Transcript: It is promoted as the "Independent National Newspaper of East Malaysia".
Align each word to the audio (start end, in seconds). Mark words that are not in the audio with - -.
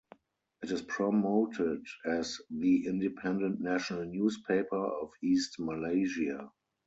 It 0.63 0.71
is 0.71 0.81
promoted 0.81 1.85
as 2.05 2.41
the 2.49 2.87
"Independent 2.87 3.59
National 3.61 4.03
Newspaper 4.05 4.83
of 4.99 5.11
East 5.21 5.59
Malaysia". 5.59 6.51